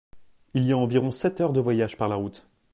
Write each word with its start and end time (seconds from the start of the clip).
Il 0.55 0.63
y 0.63 0.71
a 0.71 0.77
environ 0.79 1.11
sept 1.11 1.41
heures 1.41 1.53
de 1.53 1.59
voyage 1.59 1.95
par 1.95 2.07
la 2.09 2.15
route. 2.15 2.47